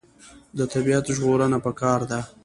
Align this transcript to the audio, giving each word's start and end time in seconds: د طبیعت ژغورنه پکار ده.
د 0.57 0.59
طبیعت 0.73 1.05
ژغورنه 1.15 1.57
پکار 1.65 1.99
ده. 2.09 2.19